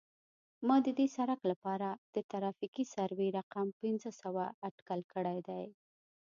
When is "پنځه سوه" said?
3.81-4.43